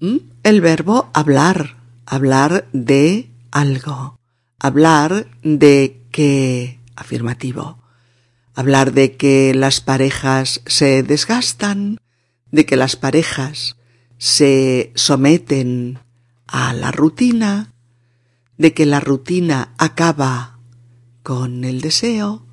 [0.00, 0.16] ¿Mm?
[0.42, 4.18] El verbo hablar, hablar de algo,
[4.58, 7.78] hablar de que, afirmativo,
[8.54, 12.00] hablar de que las parejas se desgastan,
[12.50, 13.76] de que las parejas
[14.18, 15.98] se someten
[16.46, 17.69] a la rutina,
[18.60, 20.58] de que la rutina acaba
[21.22, 22.44] con el deseo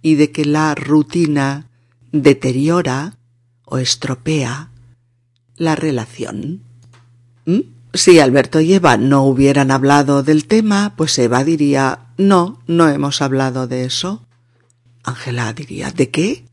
[0.00, 1.68] y de que la rutina
[2.12, 3.18] deteriora
[3.66, 4.70] o estropea
[5.56, 6.62] la relación.
[7.44, 7.58] ¿Mm?
[7.92, 13.20] Si Alberto y Eva no hubieran hablado del tema, pues Eva diría no, no hemos
[13.20, 14.26] hablado de eso.
[15.04, 16.46] Ángela diría ¿de qué?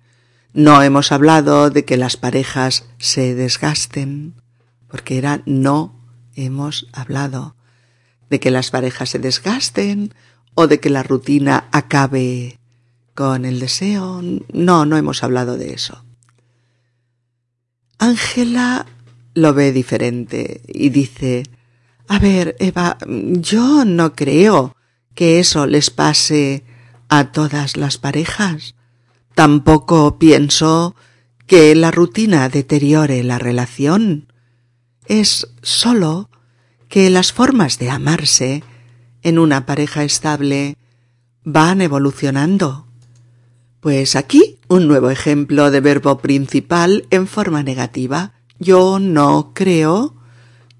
[0.52, 4.34] No hemos hablado de que las parejas se desgasten,
[4.89, 5.96] porque era no
[6.36, 7.57] hemos hablado
[8.30, 10.13] de que las parejas se desgasten
[10.54, 12.60] o de que la rutina acabe
[13.13, 14.22] con el deseo.
[14.54, 16.04] No, no hemos hablado de eso.
[18.00, 18.86] Ángela
[19.34, 21.44] lo ve diferente y dice,
[22.08, 24.76] a ver, Eva, yo no creo
[25.13, 26.63] que eso les pase
[27.10, 28.76] a todas las parejas.
[29.36, 30.96] Tampoco pienso
[31.46, 34.32] que la rutina deteriore la relación.
[35.06, 36.30] Es solo
[36.88, 38.63] que las formas de amarse
[39.21, 40.76] en una pareja estable
[41.43, 42.88] van evolucionando.
[43.80, 48.34] Pues aquí un nuevo ejemplo de verbo principal en forma negativa.
[48.60, 50.15] Yo no creo,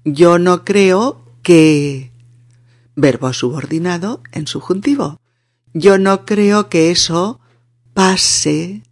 [0.04, 2.12] yo no creo que...
[2.96, 5.20] Verbo subordinado en subjuntivo.
[5.72, 7.40] Yo no creo que eso
[7.94, 8.82] pase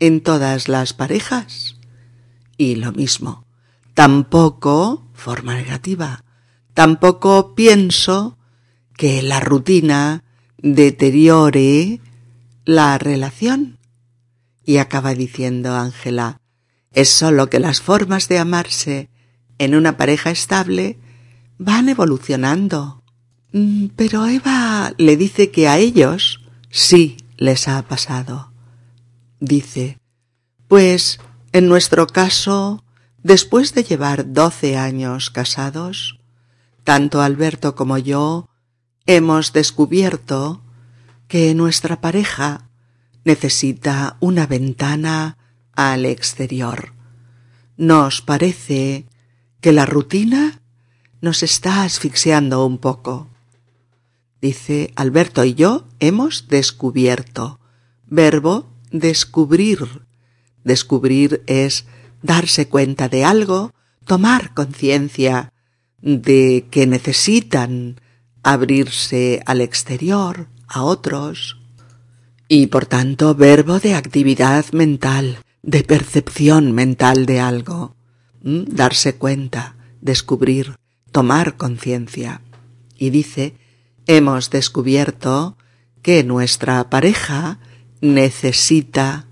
[0.00, 1.76] en todas las parejas.
[2.56, 3.44] Y lo mismo.
[3.92, 6.24] Tampoco, forma negativa,
[6.76, 8.36] tampoco pienso
[8.98, 10.24] que la rutina
[10.58, 12.02] deteriore
[12.66, 13.78] la relación.
[14.62, 16.42] Y acaba diciendo Ángela,
[16.92, 19.08] es sólo que las formas de amarse
[19.56, 20.98] en una pareja estable
[21.56, 23.02] van evolucionando.
[23.52, 28.52] Mm, pero Eva le dice que a ellos sí les ha pasado.
[29.40, 29.98] Dice,
[30.68, 31.20] pues
[31.52, 32.84] en nuestro caso,
[33.22, 36.15] después de llevar doce años casados,
[36.86, 38.48] tanto Alberto como yo
[39.06, 40.62] hemos descubierto
[41.26, 42.70] que nuestra pareja
[43.24, 45.36] necesita una ventana
[45.72, 46.92] al exterior.
[47.76, 49.06] Nos parece
[49.60, 50.62] que la rutina
[51.20, 53.26] nos está asfixiando un poco.
[54.40, 57.58] Dice Alberto y yo hemos descubierto.
[58.06, 60.06] Verbo descubrir.
[60.62, 61.84] Descubrir es
[62.22, 63.72] darse cuenta de algo,
[64.04, 65.52] tomar conciencia
[66.00, 68.00] de que necesitan
[68.42, 71.58] abrirse al exterior, a otros,
[72.48, 77.96] y por tanto verbo de actividad mental, de percepción mental de algo,
[78.42, 80.76] darse cuenta, descubrir,
[81.10, 82.40] tomar conciencia.
[82.96, 83.54] Y dice,
[84.06, 85.56] hemos descubierto
[86.02, 87.58] que nuestra pareja
[88.00, 89.26] necesita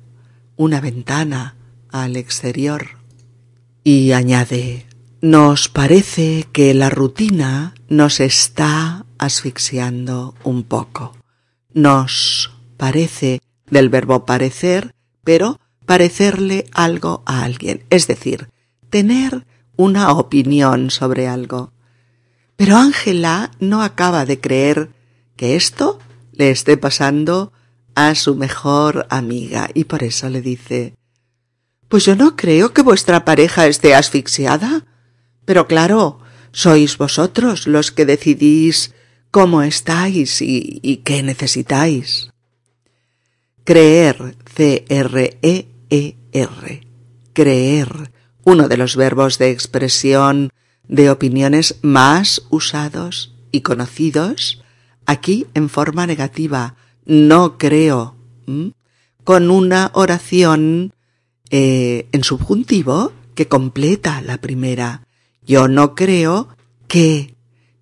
[0.57, 1.57] una ventana
[1.91, 2.99] al exterior.
[3.85, 4.87] Y añade,
[5.25, 11.15] nos parece que la rutina nos está asfixiando un poco
[11.75, 18.49] nos parece del verbo parecer, pero parecerle algo a alguien, es decir,
[18.89, 21.73] tener una opinión sobre algo.
[22.57, 24.91] Pero Ángela no acaba de creer
[25.37, 25.99] que esto
[26.33, 27.53] le esté pasando
[27.97, 30.95] a su mejor amiga y por eso le dice
[31.89, 34.85] Pues yo no creo que vuestra pareja esté asfixiada.
[35.45, 36.21] Pero claro,
[36.53, 38.95] sois vosotros los que decidís
[39.31, 42.31] cómo estáis y, qué necesitáis.
[43.65, 46.81] Creer, C-R-E-E-R, e
[47.33, 48.13] creer,
[48.45, 50.51] uno de los verbos de expresión
[50.87, 54.63] de opiniones más usados y conocidos,
[55.07, 58.17] aquí en forma negativa, no creo,
[59.25, 60.93] con una oración
[61.51, 65.07] eh, en subjuntivo que completa la primera.
[65.47, 66.49] Yo no creo
[66.89, 67.35] que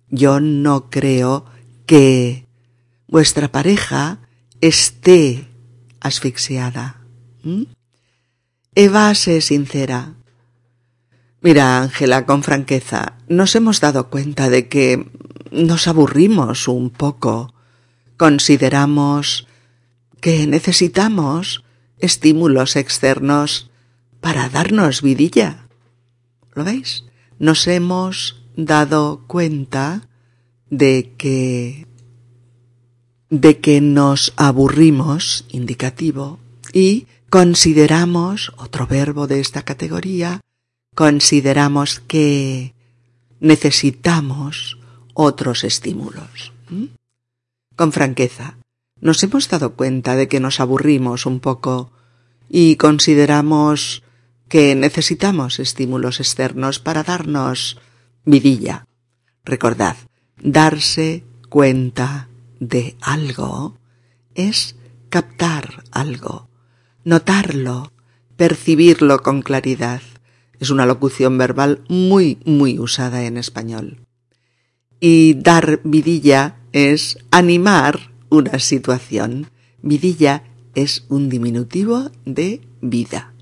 [0.09, 1.45] yo no creo
[1.85, 2.45] que...
[3.07, 4.19] vuestra pareja
[4.59, 5.47] esté
[5.99, 7.01] asfixiada.
[8.75, 10.15] Eva sé sincera.
[11.41, 15.11] Mira, Ángela, con franqueza, nos hemos dado cuenta de que
[15.51, 17.53] nos aburrimos un poco.
[18.17, 19.47] Consideramos
[20.21, 21.63] que necesitamos
[21.99, 23.69] estímulos externos
[24.21, 25.67] para darnos vidilla.
[26.55, 27.03] ¿Lo veis?
[27.43, 30.07] Nos hemos dado cuenta
[30.69, 31.87] de que
[33.29, 36.39] de que nos aburrimos, indicativo,
[36.71, 40.39] y consideramos, otro verbo de esta categoría,
[40.95, 42.73] consideramos que
[43.41, 44.77] necesitamos
[45.13, 46.53] otros estímulos.
[47.75, 48.55] Con franqueza,
[49.01, 51.91] nos hemos dado cuenta de que nos aburrimos un poco
[52.47, 54.02] y consideramos
[54.53, 57.81] que necesitamos estímulos externos para darnos
[58.23, 58.85] vidilla.
[59.43, 59.95] Recordad,
[60.43, 62.29] darse cuenta
[62.59, 63.79] de algo
[64.35, 64.75] es
[65.09, 66.49] captar algo,
[67.03, 67.91] notarlo,
[68.37, 70.03] percibirlo con claridad.
[70.59, 74.05] Es una locución verbal muy, muy usada en español.
[74.99, 79.47] Y dar vidilla es animar una situación.
[79.81, 80.43] Vidilla
[80.75, 83.32] es un diminutivo de vida.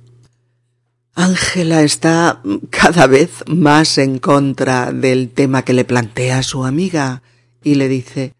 [1.13, 7.21] Ángela está cada vez más en contra del tema que le plantea su amiga
[7.63, 8.33] y le dice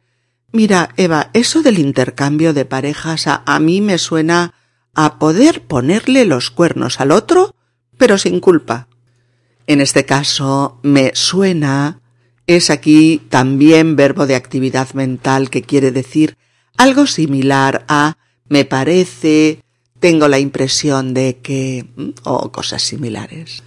[0.54, 4.54] Mira, Eva, eso del intercambio de parejas a, a mí me suena
[4.94, 7.56] a poder ponerle los cuernos al otro,
[7.98, 8.88] pero sin culpa.
[9.68, 12.02] En este caso, me suena
[12.48, 16.38] es aquí también verbo de actividad mental que quiere decir
[16.78, 18.18] algo similar a
[18.50, 19.64] me parece,
[20.02, 21.86] tengo la impresión de que
[22.24, 23.64] o cosas similares.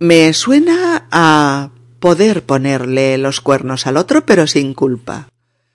[0.00, 5.28] Me suena a poder ponerle los cuernos al otro pero sin culpa.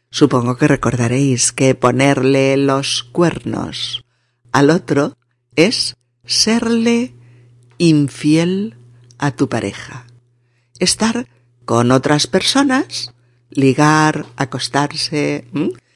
[0.09, 4.03] Supongo que recordaréis que ponerle los cuernos
[4.51, 5.15] al otro
[5.55, 7.13] es serle
[7.77, 8.75] infiel
[9.19, 10.07] a tu pareja.
[10.79, 11.27] Estar
[11.65, 13.13] con otras personas,
[13.51, 15.45] ligar, acostarse,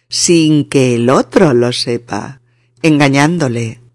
[0.07, 2.41] sin que el otro lo sepa,
[2.83, 3.86] engañándole.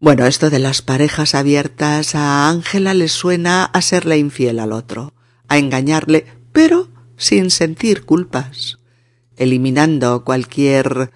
[0.00, 5.12] Bueno, esto de las parejas abiertas a Ángela le suena a serle infiel al otro,
[5.48, 8.78] a engañarle, pero sin sentir culpas,
[9.36, 11.10] eliminando cualquier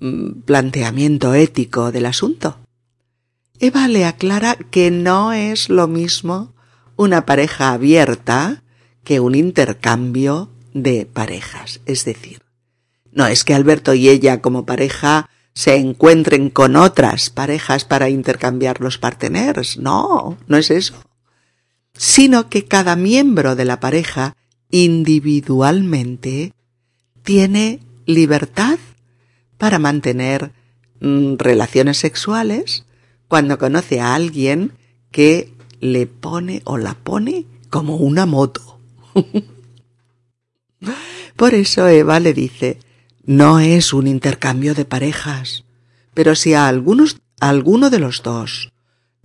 [0.00, 2.58] mm, planteamiento ético del asunto.
[3.60, 6.52] Eva le aclara que no es lo mismo
[6.96, 8.64] una pareja abierta
[9.04, 11.80] que un intercambio de parejas.
[11.86, 12.42] Es decir,
[13.12, 18.82] no es que Alberto y ella como pareja se encuentren con otras parejas para intercambiar
[18.82, 19.78] los parteners.
[19.78, 21.02] No, no es eso.
[21.94, 24.36] Sino que cada miembro de la pareja
[24.70, 26.52] individualmente
[27.22, 28.78] tiene libertad
[29.56, 30.52] para mantener
[31.00, 32.84] mm, relaciones sexuales
[33.26, 34.72] cuando conoce a alguien
[35.10, 38.78] que le pone o la pone como una moto.
[41.34, 42.78] Por eso Eva le dice,
[43.26, 45.64] no es un intercambio de parejas,
[46.14, 48.72] pero si a algunos, a alguno de los dos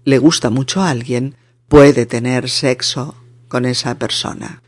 [0.03, 1.35] le gusta mucho a alguien,
[1.67, 3.15] puede tener sexo
[3.47, 4.63] con esa persona.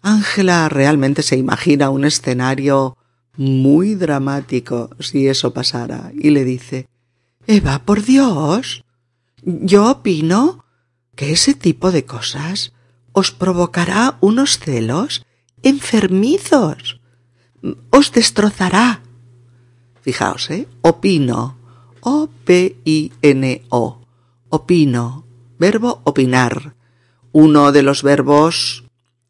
[0.00, 2.96] Ángela realmente se imagina un escenario
[3.36, 6.88] muy dramático si eso pasara y le dice
[7.46, 8.84] Eva, por Dios.
[9.42, 10.64] Yo opino
[11.16, 12.72] que ese tipo de cosas
[13.12, 15.26] os provocará unos celos
[15.62, 17.00] enfermizos.
[17.90, 19.02] Os destrozará.
[20.02, 20.68] Fijaos, ¿eh?
[20.82, 21.56] Opino.
[22.00, 24.00] O-P-I-N-O.
[24.48, 25.24] Opino.
[25.58, 26.74] Verbo opinar.
[27.32, 28.84] Uno de los verbos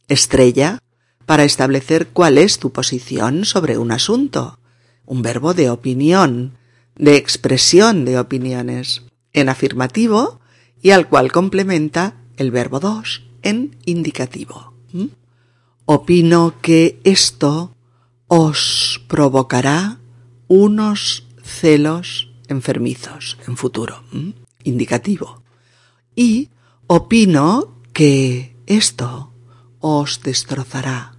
[0.08, 0.78] estrella
[1.24, 4.58] para establecer cuál es tu posición sobre un asunto.
[5.04, 6.58] Un verbo de opinión,
[6.96, 10.40] de expresión de opiniones, en afirmativo
[10.82, 14.72] y al cual complementa el verbo dos en indicativo.
[14.92, 15.06] ¿Mm?
[15.84, 17.75] Opino que esto
[18.28, 19.98] os provocará
[20.48, 24.02] unos celos enfermizos en futuro.
[24.64, 25.42] Indicativo.
[26.14, 26.50] Y
[26.86, 29.32] opino que esto
[29.80, 31.14] os destrozará.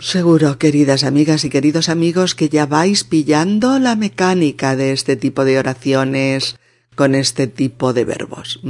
[0.00, 5.44] Seguro, queridas amigas y queridos amigos, que ya vais pillando la mecánica de este tipo
[5.44, 6.56] de oraciones
[6.94, 8.60] con este tipo de verbos.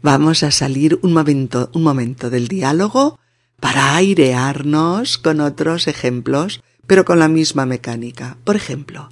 [0.00, 3.18] Vamos a salir un momento, un momento del diálogo
[3.62, 8.36] para airearnos con otros ejemplos, pero con la misma mecánica.
[8.42, 9.08] Por ejemplo,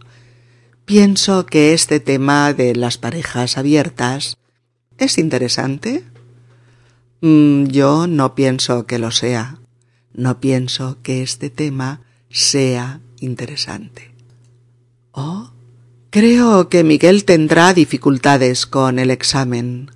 [0.85, 4.39] pienso que este tema de las parejas abiertas
[4.99, 6.03] es interesante.
[7.21, 9.61] Mm, yo no pienso que lo sea.
[10.15, 14.11] No pienso que este tema sea interesante.
[15.13, 15.53] Oh,
[16.11, 19.93] creo que Miguel tendrá dificultades con el examen.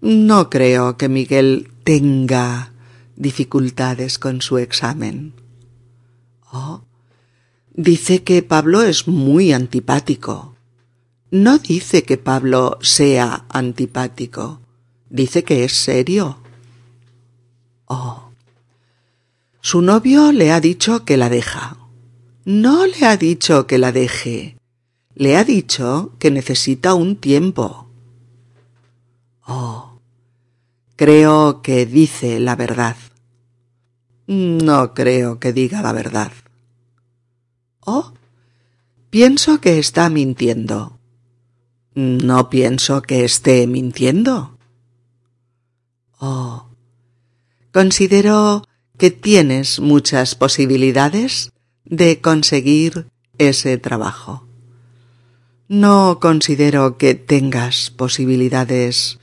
[0.00, 2.70] No creo que Miguel tenga
[3.16, 5.34] dificultades con su examen.
[6.52, 6.84] Oh,
[7.72, 10.54] dice que Pablo es muy antipático.
[11.30, 14.60] No dice que Pablo sea antipático.
[15.10, 16.38] Dice que es serio.
[17.86, 18.30] Oh.
[19.60, 21.76] Su novio le ha dicho que la deja.
[22.44, 24.56] No le ha dicho que la deje.
[25.14, 27.88] Le ha dicho que necesita un tiempo.
[29.46, 29.93] Oh.
[30.96, 32.96] Creo que dice la verdad.
[34.26, 36.32] No creo que diga la verdad.
[37.80, 38.12] Oh.
[39.10, 40.98] Pienso que está mintiendo.
[41.94, 44.56] No pienso que esté mintiendo.
[46.18, 46.68] Oh.
[47.72, 48.64] Considero
[48.96, 51.52] que tienes muchas posibilidades
[51.84, 54.46] de conseguir ese trabajo.
[55.68, 59.18] No considero que tengas posibilidades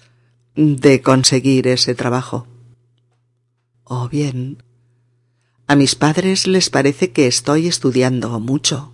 [0.56, 2.48] de conseguir ese trabajo.
[3.84, 4.64] O bien,
[5.68, 8.94] a mis padres les parece que estoy estudiando mucho.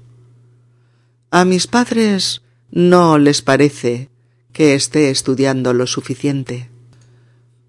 [1.32, 4.10] A mis padres no les parece
[4.54, 6.70] que esté estudiando lo suficiente.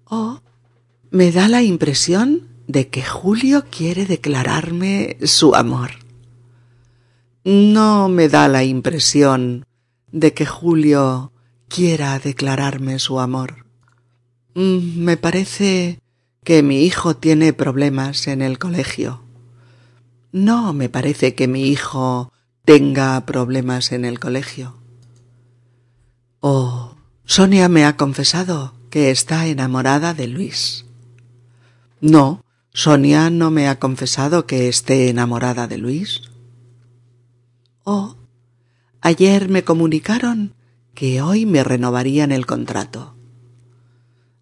[0.05, 0.41] O
[1.11, 5.91] me da la impresión de que Julio quiere declararme su amor.
[7.43, 9.65] No me da la impresión
[10.11, 11.31] de que Julio
[11.67, 13.68] quiera declararme su amor.
[14.55, 15.99] Mm, me parece
[16.43, 19.21] que mi hijo tiene problemas en el colegio.
[20.31, 22.31] No me parece que mi hijo
[22.65, 24.75] tenga problemas en el colegio.
[26.39, 26.95] Oh,
[27.25, 30.85] Sonia me ha confesado que está enamorada de Luis.
[32.01, 32.43] No,
[32.73, 36.21] Sonia no me ha confesado que esté enamorada de Luis.
[37.83, 38.15] Oh,
[39.01, 40.53] ayer me comunicaron
[40.93, 43.18] que hoy me renovarían el contrato.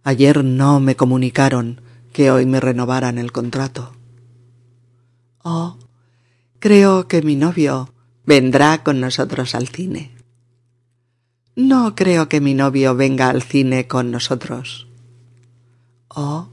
[0.07, 1.81] Ayer no me comunicaron
[2.13, 3.91] que hoy me renovaran el contrato.
[5.43, 5.77] Oh,
[6.59, 7.93] creo que mi novio
[8.25, 10.15] vendrá con nosotros al cine.
[11.57, 14.87] No creo que mi novio venga al cine con nosotros.
[16.07, 16.51] Oh,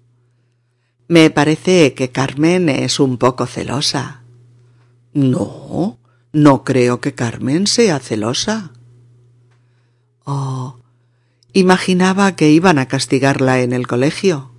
[1.07, 4.24] me parece que Carmen es un poco celosa.
[5.12, 5.98] No,
[6.32, 8.72] no creo que Carmen sea celosa.
[10.24, 10.78] Oh,
[11.55, 14.50] imaginaba que iban a castigarla en el colegio.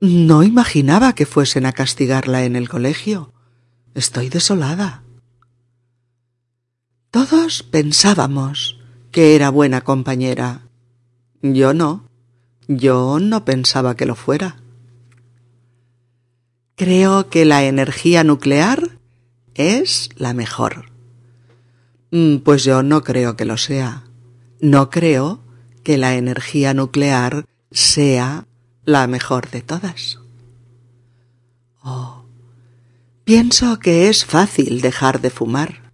[0.00, 3.32] No imaginaba que fuesen a castigarla en el colegio.
[3.94, 5.02] Estoy desolada.
[7.10, 8.78] Todos pensábamos
[9.10, 10.62] que era buena compañera.
[11.42, 12.04] Yo no.
[12.68, 14.56] Yo no pensaba que lo fuera.
[16.76, 18.98] Creo que la energía nuclear
[19.54, 20.92] es la mejor.
[22.12, 24.07] Mm, pues yo no creo que lo sea.
[24.60, 25.40] No creo
[25.84, 28.46] que la energía nuclear sea
[28.84, 30.18] la mejor de todas.
[31.82, 32.24] Oh,
[33.24, 35.92] pienso que es fácil dejar de fumar.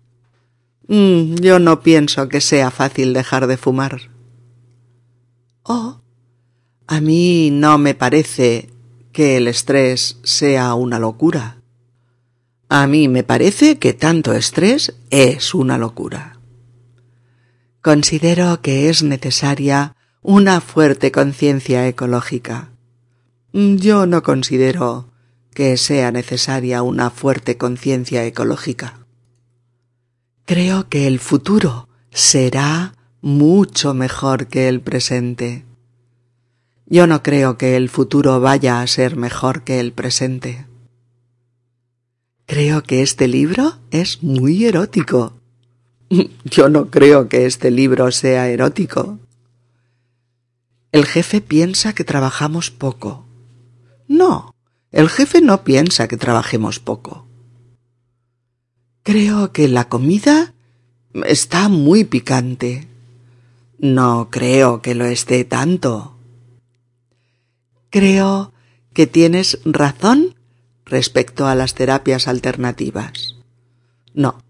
[0.89, 4.11] Mm, yo no pienso que sea fácil dejar de fumar.
[5.62, 6.01] Oh,
[6.87, 8.71] a mí no me parece
[9.12, 11.59] que el estrés sea una locura.
[12.69, 16.34] A mí me parece que tanto estrés es una locura.
[17.85, 22.70] Considero que es necesaria una fuerte conciencia ecológica.
[23.53, 25.12] Yo no considero
[25.53, 29.01] que sea necesaria una fuerte conciencia ecológica.
[30.47, 35.66] Creo que el futuro será mucho mejor que el presente.
[36.87, 40.66] Yo no creo que el futuro vaya a ser mejor que el presente.
[42.47, 45.43] Creo que este libro es muy erótico.
[46.45, 49.19] Yo no creo que este libro sea erótico.
[50.93, 53.25] El jefe piensa que trabajamos poco.
[54.07, 54.55] No,
[54.93, 57.27] el jefe no piensa que trabajemos poco.
[59.03, 60.55] Creo que la comida
[61.27, 62.87] está muy picante.
[63.79, 66.17] No creo que lo esté tanto.
[67.91, 68.53] Creo
[68.93, 70.37] que tienes razón
[70.85, 73.37] respecto a las terapias alternativas.
[74.15, 74.43] No,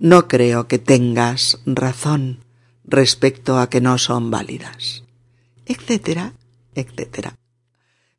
[0.00, 2.42] no creo que tengas razón
[2.84, 5.04] respecto a que no son válidas.
[5.66, 6.32] Etcétera,
[6.74, 7.36] etcétera.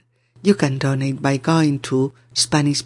[0.43, 2.83] You can donate by going to Spanish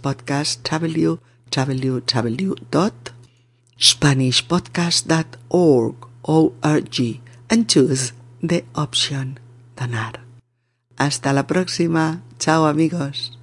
[6.23, 9.39] O-R-G, and choose the option
[9.75, 10.21] donar.
[10.97, 12.23] Hasta la próxima.
[12.39, 13.34] Chao amigos.